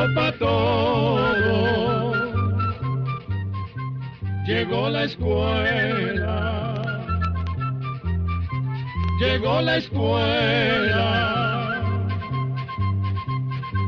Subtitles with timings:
[0.00, 2.12] llegó para todo.
[4.46, 6.74] Llegó la escuela.
[9.20, 11.06] Llegó la escuela.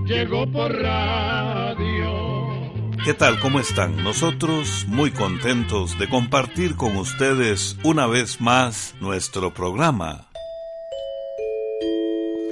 [0.04, 2.32] Llegó por radio.
[3.04, 3.40] ¿Qué tal?
[3.40, 4.04] ¿Cómo están?
[4.04, 10.31] Nosotros muy contentos de compartir con ustedes una vez más nuestro programa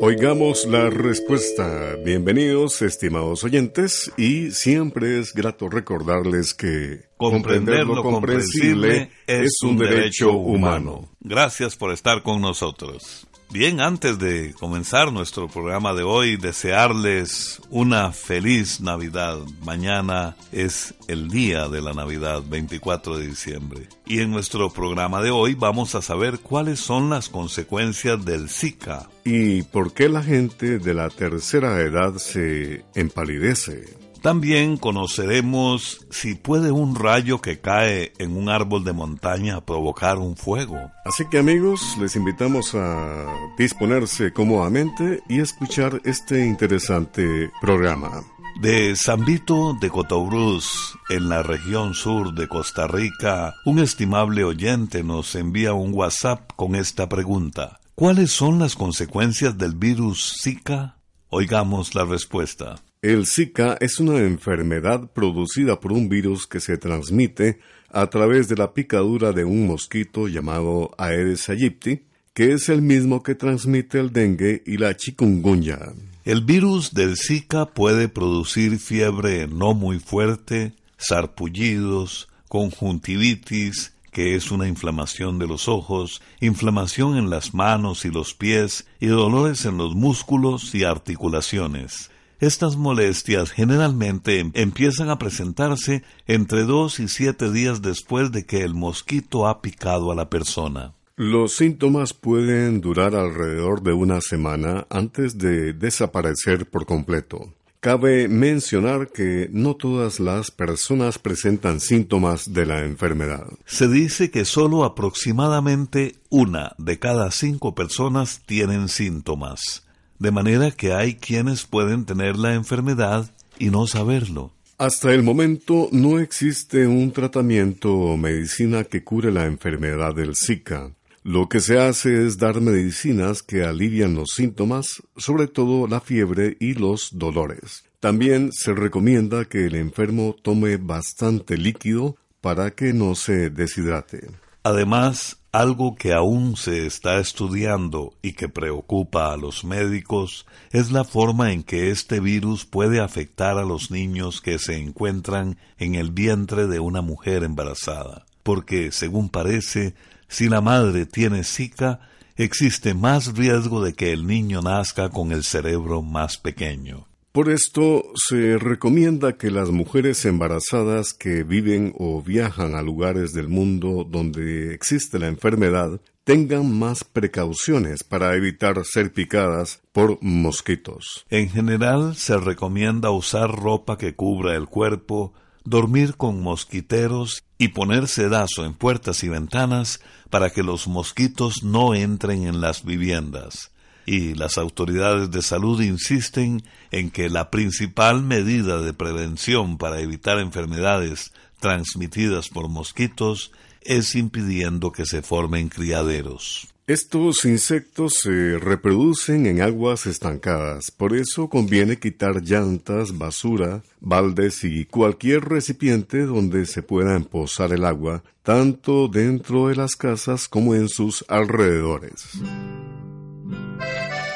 [0.02, 1.94] Oigamos la respuesta.
[2.02, 10.32] Bienvenidos, estimados oyentes, y siempre es grato recordarles que comprender lo comprensible es un derecho
[10.32, 11.10] humano.
[11.20, 13.26] Gracias por estar con nosotros.
[13.52, 19.38] Bien, antes de comenzar nuestro programa de hoy, desearles una feliz Navidad.
[19.64, 23.88] Mañana es el día de la Navidad, 24 de diciembre.
[24.06, 29.08] Y en nuestro programa de hoy vamos a saber cuáles son las consecuencias del Zika.
[29.24, 33.99] Y por qué la gente de la tercera edad se empalidece.
[34.22, 40.36] También conoceremos si puede un rayo que cae en un árbol de montaña provocar un
[40.36, 40.76] fuego.
[41.06, 48.22] Así que amigos, les invitamos a disponerse cómodamente y escuchar este interesante programa.
[48.60, 55.02] De San Vito de Cotobruz, en la región sur de Costa Rica, un estimable oyente
[55.02, 57.80] nos envía un WhatsApp con esta pregunta.
[57.94, 60.98] ¿Cuáles son las consecuencias del virus Zika?
[61.30, 62.76] Oigamos la respuesta.
[63.02, 68.56] El Zika es una enfermedad producida por un virus que se transmite a través de
[68.56, 72.02] la picadura de un mosquito llamado Aedes aegypti,
[72.34, 75.78] que es el mismo que transmite el dengue y la chikungunya.
[76.26, 84.68] El virus del Zika puede producir fiebre no muy fuerte, sarpullidos, conjuntivitis, que es una
[84.68, 89.94] inflamación de los ojos, inflamación en las manos y los pies y dolores en los
[89.94, 92.10] músculos y articulaciones.
[92.40, 98.72] Estas molestias generalmente empiezan a presentarse entre dos y siete días después de que el
[98.72, 100.94] mosquito ha picado a la persona.
[101.16, 107.52] Los síntomas pueden durar alrededor de una semana antes de desaparecer por completo.
[107.80, 113.48] Cabe mencionar que no todas las personas presentan síntomas de la enfermedad.
[113.66, 119.82] Se dice que solo aproximadamente una de cada cinco personas tienen síntomas
[120.20, 124.52] de manera que hay quienes pueden tener la enfermedad y no saberlo.
[124.78, 130.92] Hasta el momento no existe un tratamiento o medicina que cure la enfermedad del Zika.
[131.22, 136.56] Lo que se hace es dar medicinas que alivian los síntomas, sobre todo la fiebre
[136.60, 137.84] y los dolores.
[137.98, 144.28] También se recomienda que el enfermo tome bastante líquido para que no se deshidrate.
[144.62, 151.04] Además, algo que aún se está estudiando y que preocupa a los médicos es la
[151.04, 156.12] forma en que este virus puede afectar a los niños que se encuentran en el
[156.12, 159.94] vientre de una mujer embarazada, porque, según parece,
[160.28, 161.98] si la madre tiene Zika,
[162.36, 167.09] existe más riesgo de que el niño nazca con el cerebro más pequeño.
[167.32, 173.46] Por esto se recomienda que las mujeres embarazadas que viven o viajan a lugares del
[173.46, 181.24] mundo donde existe la enfermedad tengan más precauciones para evitar ser picadas por mosquitos.
[181.30, 185.32] En general se recomienda usar ropa que cubra el cuerpo,
[185.62, 191.94] dormir con mosquiteros y poner sedazo en puertas y ventanas para que los mosquitos no
[191.94, 193.70] entren en las viviendas
[194.10, 200.40] y las autoridades de salud insisten en que la principal medida de prevención para evitar
[200.40, 206.66] enfermedades transmitidas por mosquitos es impidiendo que se formen criaderos.
[206.88, 214.86] Estos insectos se reproducen en aguas estancadas, por eso conviene quitar llantas, basura, baldes y
[214.86, 220.88] cualquier recipiente donde se pueda emposar el agua, tanto dentro de las casas como en
[220.88, 222.40] sus alrededores.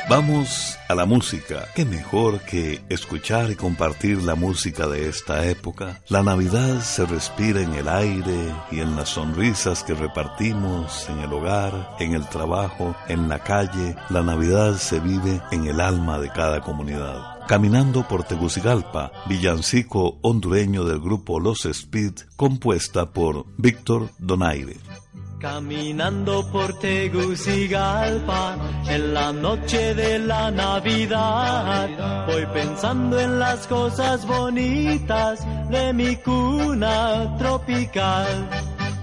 [0.06, 1.66] Vamos a la música.
[1.74, 6.02] ¿Qué mejor que escuchar y compartir la música de esta época?
[6.08, 11.32] La Navidad se respira en el aire y en las sonrisas que repartimos en el
[11.32, 13.96] hogar, en el trabajo, en la calle.
[14.10, 17.46] La Navidad se vive en el alma de cada comunidad.
[17.48, 24.76] Caminando por Tegucigalpa, villancico hondureño del grupo Los Speed, compuesta por Víctor Donaire.
[25.38, 28.56] Caminando por Tegucigalpa
[28.88, 37.36] en la noche de la Navidad, voy pensando en las cosas bonitas de mi cuna
[37.38, 38.48] tropical.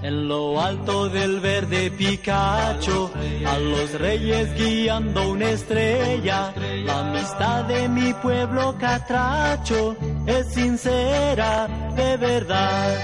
[0.01, 3.12] En lo alto del verde Picacho,
[3.45, 6.54] a los reyes guiando una estrella,
[6.86, 9.95] la amistad de mi pueblo catracho
[10.25, 12.98] es sincera de verdad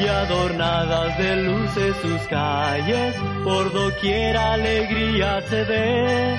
[0.00, 3.14] y adornadas de luces sus calles,
[3.44, 6.38] por doquier alegría se ve.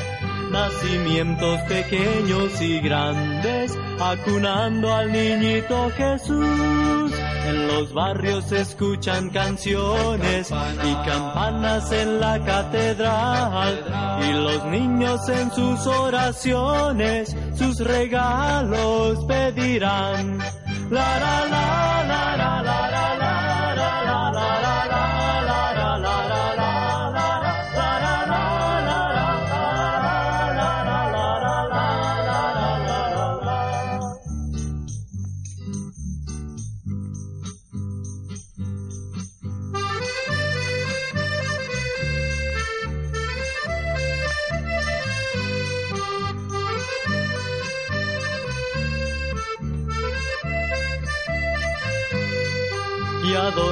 [0.52, 7.12] Nacimientos pequeños y grandes, acunando al niñito Jesús.
[7.50, 14.20] En los barrios se escuchan canciones y campanas en la catedral.
[14.28, 20.40] Y los niños en sus oraciones sus regalos pedirán.
[20.90, 22.38] La la la la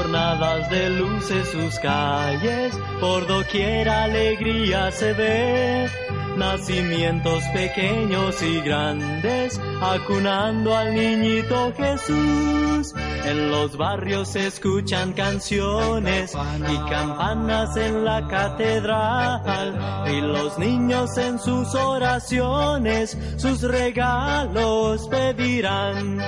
[0.07, 5.89] adornadas de luces sus calles, por doquier alegría se ve.
[6.37, 12.93] Nacimientos pequeños y grandes, acunando al niñito Jesús.
[13.25, 20.05] En los barrios se escuchan canciones y campanas en la catedral.
[20.11, 26.19] Y los niños en sus oraciones sus regalos pedirán.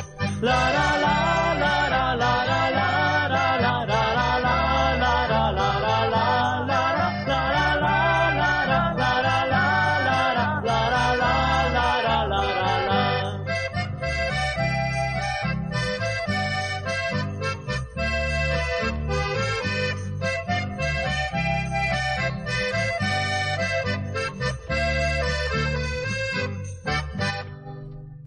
[0.42, 1.89] La la la la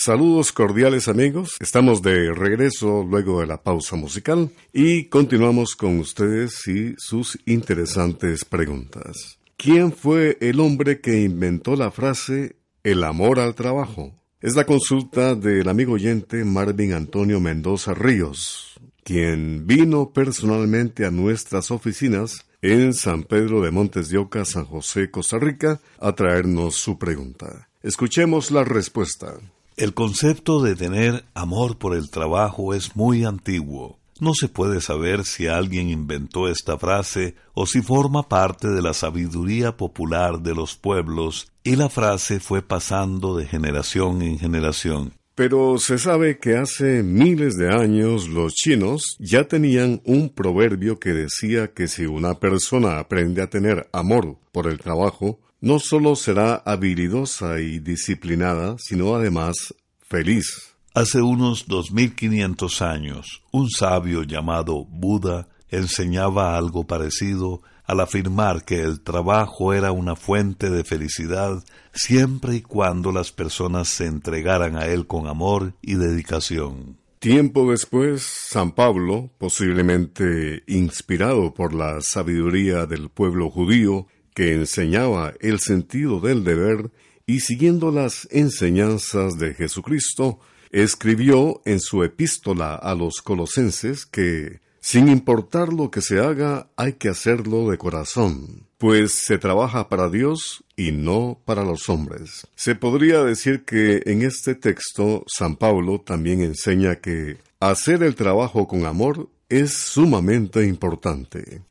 [0.00, 6.68] Saludos cordiales amigos, estamos de regreso luego de la pausa musical y continuamos con ustedes
[6.68, 9.40] y sus interesantes preguntas.
[9.56, 12.54] ¿Quién fue el hombre que inventó la frase
[12.84, 14.14] el amor al trabajo?
[14.40, 21.72] Es la consulta del amigo oyente Marvin Antonio Mendoza Ríos, quien vino personalmente a nuestras
[21.72, 27.00] oficinas en San Pedro de Montes de Oca, San José, Costa Rica, a traernos su
[27.00, 27.68] pregunta.
[27.82, 29.40] Escuchemos la respuesta.
[29.78, 33.96] El concepto de tener amor por el trabajo es muy antiguo.
[34.18, 38.92] No se puede saber si alguien inventó esta frase o si forma parte de la
[38.92, 45.12] sabiduría popular de los pueblos y la frase fue pasando de generación en generación.
[45.36, 51.10] Pero se sabe que hace miles de años los chinos ya tenían un proverbio que
[51.10, 56.54] decía que si una persona aprende a tener amor por el trabajo, no solo será
[56.64, 60.74] habilidosa y disciplinada, sino además feliz.
[60.94, 69.00] Hace unos 2500 años, un sabio llamado Buda enseñaba algo parecido al afirmar que el
[69.00, 75.06] trabajo era una fuente de felicidad siempre y cuando las personas se entregaran a él
[75.06, 76.98] con amor y dedicación.
[77.18, 84.06] Tiempo después, San Pablo, posiblemente inspirado por la sabiduría del pueblo judío,
[84.38, 86.92] que enseñaba el sentido del deber
[87.26, 90.38] y siguiendo las enseñanzas de Jesucristo,
[90.70, 96.92] escribió en su epístola a los colosenses que, sin importar lo que se haga, hay
[96.92, 102.46] que hacerlo de corazón, pues se trabaja para Dios y no para los hombres.
[102.54, 108.68] Se podría decir que en este texto San Pablo también enseña que hacer el trabajo
[108.68, 111.62] con amor es sumamente importante.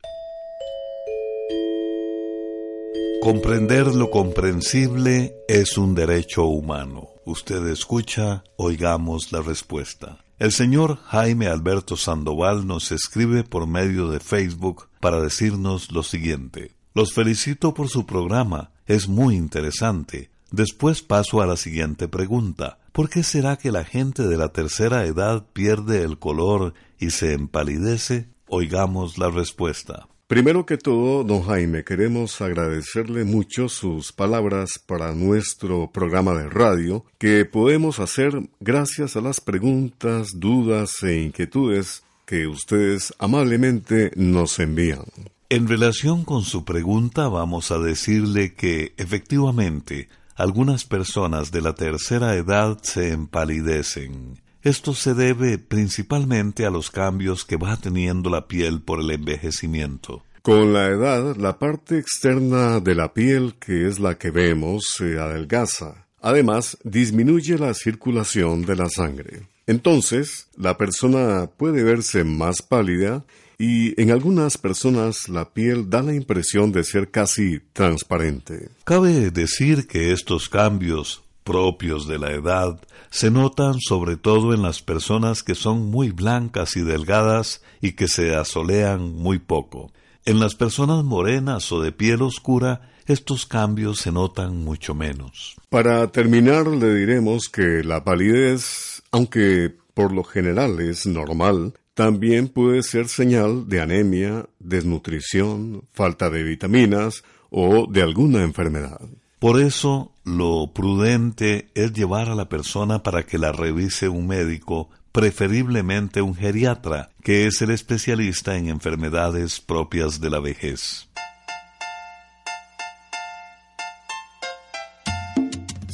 [3.28, 7.10] Comprender lo comprensible es un derecho humano.
[7.26, 10.24] Usted escucha, oigamos la respuesta.
[10.40, 16.72] El señor Jaime Alberto Sandoval nos escribe por medio de Facebook para decirnos lo siguiente.
[16.94, 20.30] Los felicito por su programa, es muy interesante.
[20.50, 22.80] Después paso a la siguiente pregunta.
[22.94, 27.34] ¿Por qué será que la gente de la tercera edad pierde el color y se
[27.34, 28.30] empalidece?
[28.48, 30.08] Oigamos la respuesta.
[30.28, 37.06] Primero que todo, don Jaime, queremos agradecerle mucho sus palabras para nuestro programa de radio,
[37.18, 45.06] que podemos hacer gracias a las preguntas, dudas e inquietudes que ustedes amablemente nos envían.
[45.48, 52.36] En relación con su pregunta vamos a decirle que efectivamente algunas personas de la tercera
[52.36, 54.42] edad se empalidecen.
[54.64, 60.24] Esto se debe principalmente a los cambios que va teniendo la piel por el envejecimiento.
[60.42, 65.20] Con la edad, la parte externa de la piel, que es la que vemos, se
[65.20, 66.08] adelgaza.
[66.22, 69.48] Además, disminuye la circulación de la sangre.
[69.68, 73.26] Entonces, la persona puede verse más pálida
[73.60, 78.70] y en algunas personas la piel da la impresión de ser casi transparente.
[78.86, 82.78] Cabe decir que estos cambios propios de la edad
[83.10, 88.10] se notan sobre todo en las personas que son muy blancas y delgadas y que
[88.10, 89.94] se asolean muy poco.
[90.26, 95.56] En las personas morenas o de piel oscura, estos cambios se notan mucho menos.
[95.70, 102.84] Para terminar, le diremos que la palidez, aunque por lo general es normal, también puede
[102.84, 109.00] ser señal de anemia, desnutrición, falta de vitaminas o de alguna enfermedad.
[109.40, 114.90] Por eso, lo prudente es llevar a la persona para que la revise un médico,
[115.12, 121.07] preferiblemente un geriatra, que es el especialista en enfermedades propias de la vejez.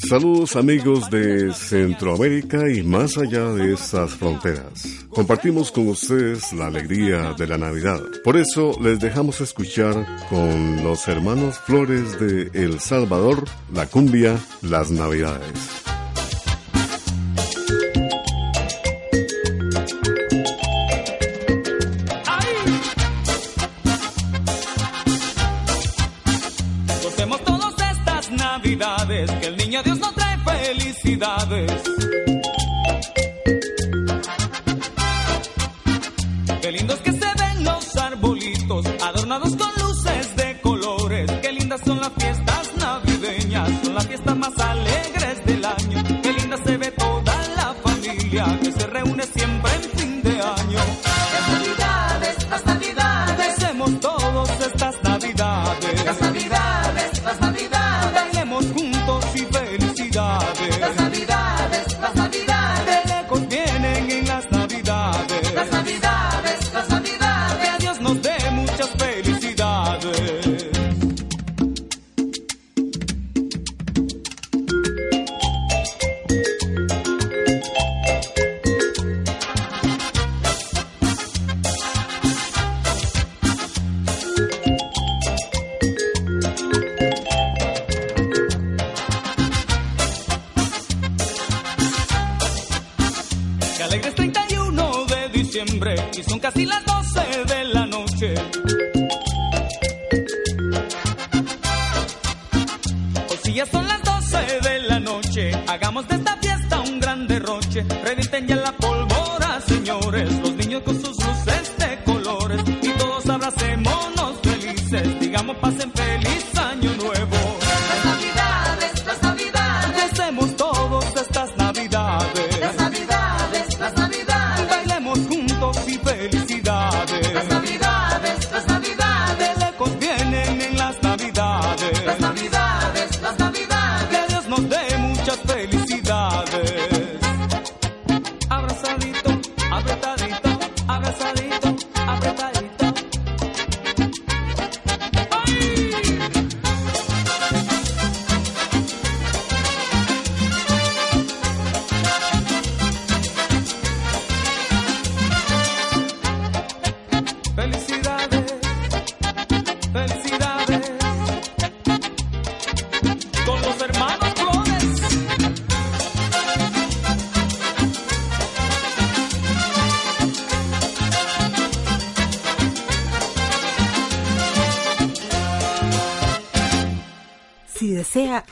[0.10, 5.06] Saludos amigos de Centroamérica y más allá de estas fronteras.
[5.10, 8.02] Compartimos con ustedes la alegría de la Navidad.
[8.24, 14.92] Por eso les dejamos escuchar con los hermanos Flores de El Salvador la cumbia Las
[14.92, 15.83] Navidades.
[31.16, 32.13] Qué
[96.18, 96.66] y son casi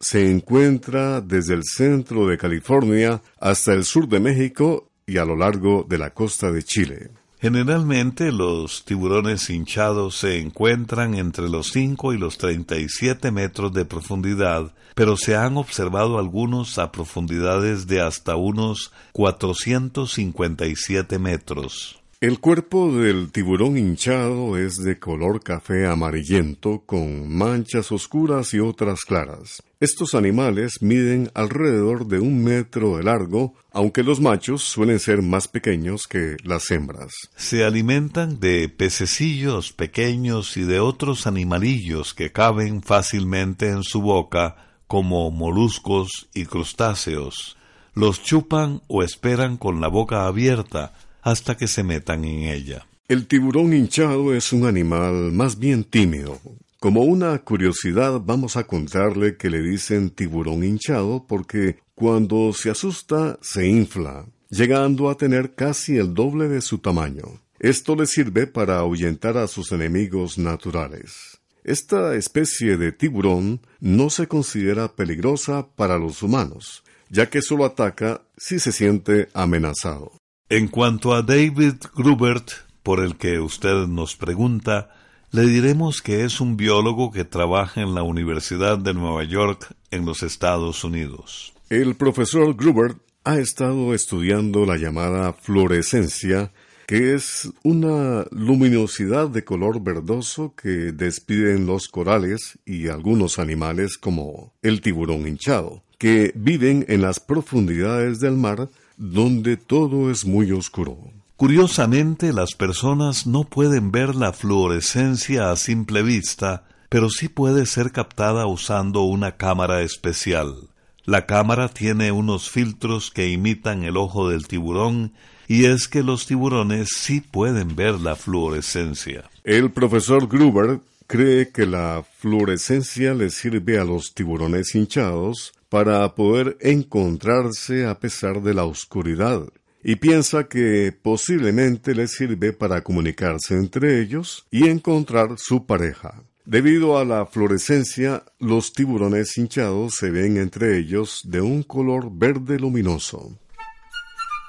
[0.00, 5.34] se encuentra desde el centro de California hasta el sur de México y a lo
[5.34, 7.10] largo de la costa de Chile.
[7.40, 14.72] Generalmente los tiburones hinchados se encuentran entre los 5 y los 37 metros de profundidad,
[14.96, 21.97] pero se han observado algunos a profundidades de hasta unos 457 metros.
[22.20, 29.02] El cuerpo del tiburón hinchado es de color café amarillento con manchas oscuras y otras
[29.02, 29.62] claras.
[29.78, 35.46] Estos animales miden alrededor de un metro de largo, aunque los machos suelen ser más
[35.46, 37.12] pequeños que las hembras.
[37.36, 44.56] Se alimentan de pececillos pequeños y de otros animalillos que caben fácilmente en su boca,
[44.88, 47.56] como moluscos y crustáceos.
[47.94, 50.94] Los chupan o esperan con la boca abierta,
[51.30, 52.86] hasta que se metan en ella.
[53.08, 56.40] El tiburón hinchado es un animal más bien tímido.
[56.80, 63.38] Como una curiosidad vamos a contarle que le dicen tiburón hinchado porque cuando se asusta
[63.42, 67.40] se infla, llegando a tener casi el doble de su tamaño.
[67.58, 71.38] Esto le sirve para ahuyentar a sus enemigos naturales.
[71.64, 78.22] Esta especie de tiburón no se considera peligrosa para los humanos, ya que solo ataca
[78.36, 80.17] si se siente amenazado.
[80.50, 82.50] En cuanto a David Grubert,
[82.82, 84.88] por el que usted nos pregunta,
[85.30, 90.06] le diremos que es un biólogo que trabaja en la Universidad de Nueva York en
[90.06, 91.52] los Estados Unidos.
[91.68, 96.50] El profesor Grubert ha estado estudiando la llamada fluorescencia,
[96.86, 104.54] que es una luminosidad de color verdoso que despiden los corales y algunos animales como
[104.62, 110.98] el tiburón hinchado, que viven en las profundidades del mar donde todo es muy oscuro.
[111.36, 117.92] Curiosamente, las personas no pueden ver la fluorescencia a simple vista, pero sí puede ser
[117.92, 120.68] captada usando una cámara especial.
[121.04, 125.12] La cámara tiene unos filtros que imitan el ojo del tiburón
[125.46, 129.30] y es que los tiburones sí pueden ver la fluorescencia.
[129.44, 136.56] El profesor Gruber cree que la fluorescencia le sirve a los tiburones hinchados para poder
[136.60, 139.42] encontrarse a pesar de la oscuridad,
[139.82, 146.22] y piensa que posiblemente les sirve para comunicarse entre ellos y encontrar su pareja.
[146.44, 152.58] Debido a la fluorescencia, los tiburones hinchados se ven entre ellos de un color verde
[152.58, 153.38] luminoso.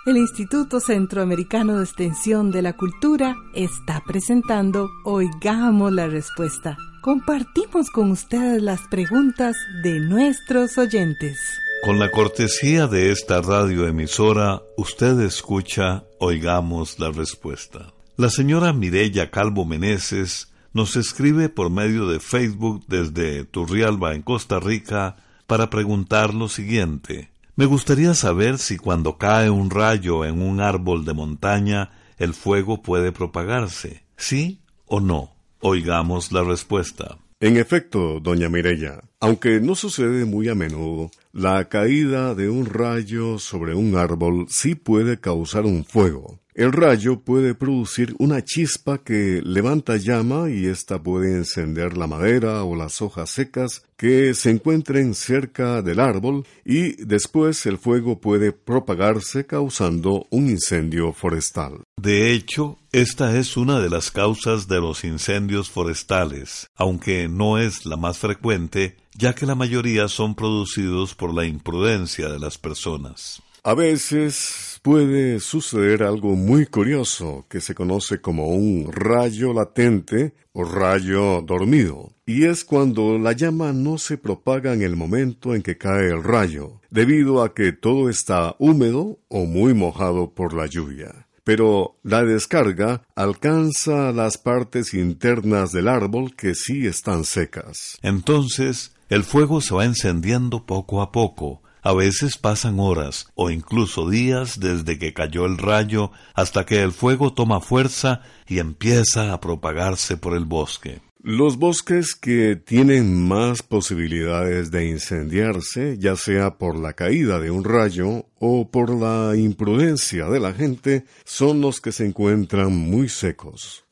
[0.06, 8.12] El Instituto Centroamericano de Extensión de la Cultura está presentando Oigamos la Respuesta compartimos con
[8.12, 11.38] ustedes las preguntas de nuestros oyentes.
[11.84, 17.94] Con la cortesía de esta radioemisora, usted escucha Oigamos la Respuesta.
[18.18, 24.60] La señora Mirella Calvo Meneses nos escribe por medio de Facebook desde Turrialba, en Costa
[24.60, 25.16] Rica,
[25.48, 27.32] para preguntar lo siguiente.
[27.56, 32.82] Me gustaría saber si cuando cae un rayo en un árbol de montaña, el fuego
[32.82, 35.39] puede propagarse, ¿sí o no?
[35.62, 37.18] Oigamos la respuesta.
[37.42, 43.38] En efecto, doña Mirella, aunque no sucede muy a menudo, la caída de un rayo
[43.38, 46.40] sobre un árbol sí puede causar un fuego.
[46.56, 52.66] El rayo puede producir una chispa que levanta llama y ésta puede encender la madera
[52.66, 58.52] o las hojas secas que se encuentren cerca del árbol y después el fuego puede
[58.52, 61.84] propagarse causando un incendio forestal.
[61.96, 67.86] De hecho, esta es una de las causas de los incendios forestales, aunque no es
[67.86, 73.42] la más frecuente, ya que la mayoría son producidos por la imprudencia de las personas.
[73.64, 80.64] A veces puede suceder algo muy curioso que se conoce como un rayo latente o
[80.64, 85.78] rayo dormido, y es cuando la llama no se propaga en el momento en que
[85.78, 91.28] cae el rayo, debido a que todo está húmedo o muy mojado por la lluvia.
[91.44, 97.98] Pero la descarga alcanza las partes internas del árbol que sí están secas.
[98.02, 104.10] Entonces, el fuego se va encendiendo poco a poco, a veces pasan horas o incluso
[104.10, 109.40] días desde que cayó el rayo hasta que el fuego toma fuerza y empieza a
[109.40, 111.02] propagarse por el bosque.
[111.22, 117.66] Los bosques que tienen más posibilidades de incendiarse, ya sea por la caída de un
[117.66, 123.89] rayo o por la imprudencia de la gente, son los que se encuentran muy secos.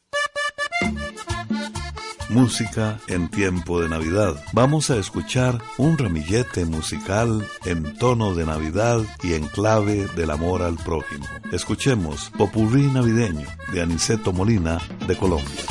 [2.30, 4.36] Música en tiempo de Navidad.
[4.52, 10.62] Vamos a escuchar un ramillete musical en tono de Navidad y en clave del amor
[10.62, 11.26] al prójimo.
[11.52, 15.63] Escuchemos Popurrí Navideño de Aniceto Molina de Colombia.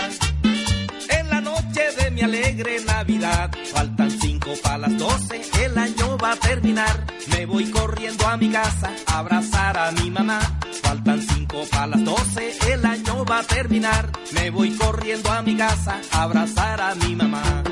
[0.00, 3.50] En la noche de mi alegre Navidad.
[3.72, 7.06] Faltan cinco para las doce, el año va a terminar.
[7.28, 10.40] Me voy corriendo a mi casa a abrazar a mi mamá.
[10.82, 14.10] Faltan cinco para las doce, el año va a terminar.
[14.32, 17.62] Me voy corriendo a mi casa a abrazar a mi mamá.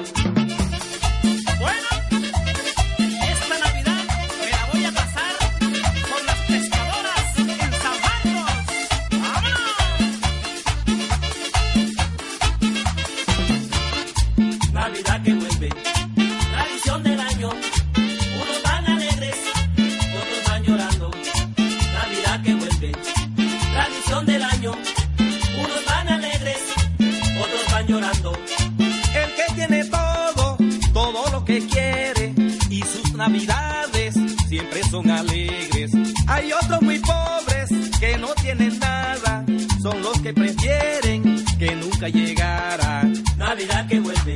[39.90, 43.02] Son los que prefieren que nunca llegara.
[43.36, 44.34] Navidad que vuelve,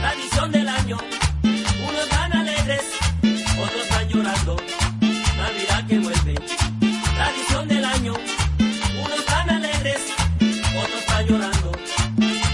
[0.00, 0.98] tradición del año.
[1.88, 2.82] Unos van alegres,
[3.64, 4.56] otros van llorando.
[5.36, 6.34] Navidad que vuelve,
[7.16, 8.14] tradición del año.
[9.04, 10.00] Unos van alegres,
[10.82, 11.72] otros van llorando.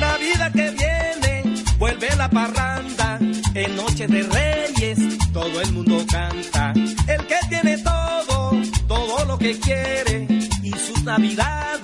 [0.00, 3.18] Navidad que viene, vuelve la parranda,
[3.54, 4.98] en noche de reyes,
[5.32, 6.72] todo el mundo canta.
[7.14, 8.52] El que tiene todo,
[8.86, 10.26] todo lo que quiere,
[10.62, 11.79] y sus navidades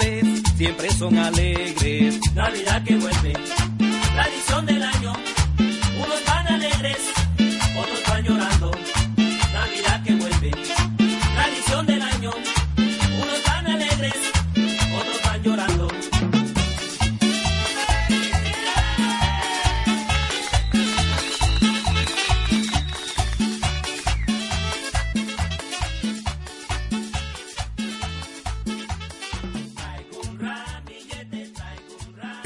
[0.96, 2.18] son alegres.
[2.35, 3.32] Navidad que vuelve,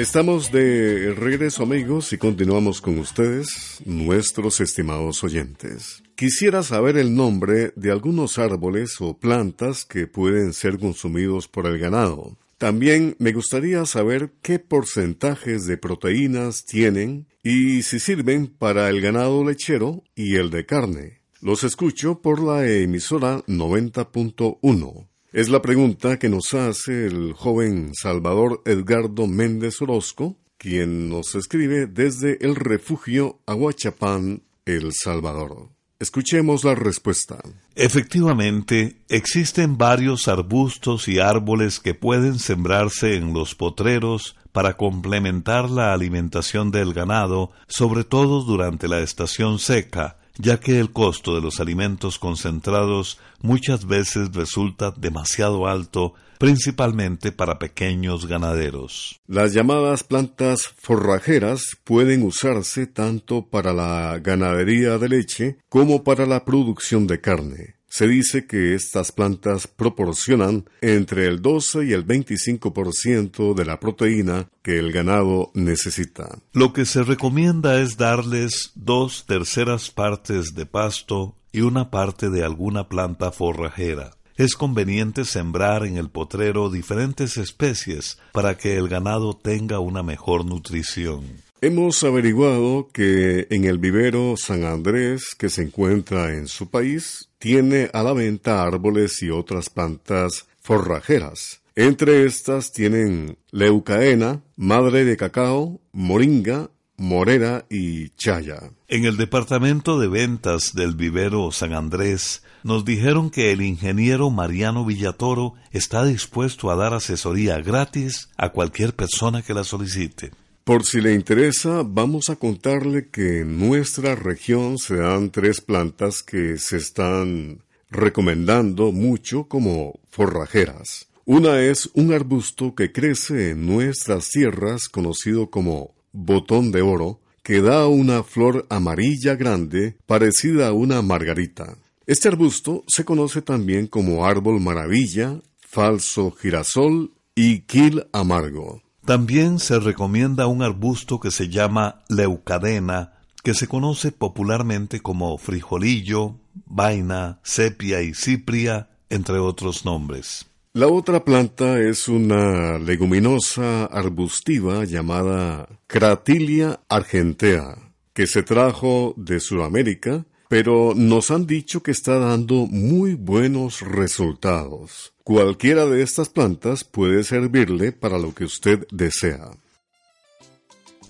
[0.00, 6.02] Estamos de regreso amigos y continuamos con ustedes, nuestros estimados oyentes.
[6.14, 11.78] Quisiera saber el nombre de algunos árboles o plantas que pueden ser consumidos por el
[11.78, 12.38] ganado.
[12.56, 19.44] También me gustaría saber qué porcentajes de proteínas tienen y si sirven para el ganado
[19.44, 21.20] lechero y el de carne.
[21.42, 25.09] Los escucho por la emisora 90.1.
[25.32, 31.86] Es la pregunta que nos hace el joven Salvador Edgardo Méndez Orozco, quien nos escribe
[31.86, 35.68] desde el refugio Aguachapán, El Salvador.
[36.00, 37.38] Escuchemos la respuesta.
[37.76, 45.92] Efectivamente, existen varios arbustos y árboles que pueden sembrarse en los potreros para complementar la
[45.92, 51.60] alimentación del ganado, sobre todo durante la estación seca, ya que el costo de los
[51.60, 59.20] alimentos concentrados muchas veces resulta demasiado alto, principalmente para pequeños ganaderos.
[59.26, 66.44] Las llamadas plantas forrajeras pueden usarse tanto para la ganadería de leche como para la
[66.44, 67.79] producción de carne.
[67.92, 74.48] Se dice que estas plantas proporcionan entre el 12 y el 25% de la proteína
[74.62, 76.38] que el ganado necesita.
[76.52, 82.44] Lo que se recomienda es darles dos terceras partes de pasto y una parte de
[82.44, 84.12] alguna planta forrajera.
[84.36, 90.46] Es conveniente sembrar en el potrero diferentes especies para que el ganado tenga una mejor
[90.46, 91.24] nutrición.
[91.60, 97.90] Hemos averiguado que en el vivero San Andrés, que se encuentra en su país, tiene
[97.92, 101.62] a la venta árboles y otras plantas forrajeras.
[101.74, 108.70] Entre estas tienen leucaena, madre de cacao, moringa, morera y chaya.
[108.88, 114.84] En el departamento de ventas del vivero San Andrés nos dijeron que el ingeniero Mariano
[114.84, 120.32] Villatoro está dispuesto a dar asesoría gratis a cualquier persona que la solicite.
[120.64, 126.22] Por si le interesa, vamos a contarle que en nuestra región se dan tres plantas
[126.22, 131.08] que se están recomendando mucho como forrajeras.
[131.24, 137.62] Una es un arbusto que crece en nuestras tierras conocido como botón de oro, que
[137.62, 141.78] da una flor amarilla grande parecida a una margarita.
[142.06, 148.82] Este arbusto se conoce también como árbol maravilla, falso girasol y quil amargo.
[149.10, 156.36] También se recomienda un arbusto que se llama leucadena, que se conoce popularmente como frijolillo,
[156.66, 160.46] vaina, sepia y cipria, entre otros nombres.
[160.74, 170.24] La otra planta es una leguminosa arbustiva llamada Cratilia argentea, que se trajo de Sudamérica,
[170.50, 175.12] pero nos han dicho que está dando muy buenos resultados.
[175.22, 179.52] Cualquiera de estas plantas puede servirle para lo que usted desea.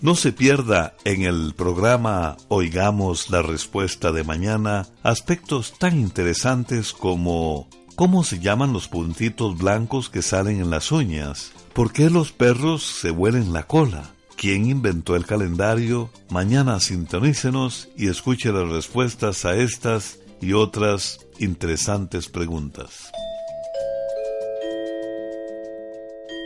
[0.02, 7.66] No se pierda en el programa Oigamos la Respuesta de mañana aspectos tan interesantes como
[7.96, 11.52] ¿Cómo se llaman los puntitos blancos que salen en las uñas?
[11.72, 14.10] ¿Por qué los perros se huelen la cola?
[14.40, 16.08] ¿Quién inventó el calendario?
[16.30, 23.12] Mañana sintonícenos y escuche las respuestas a estas y otras interesantes preguntas.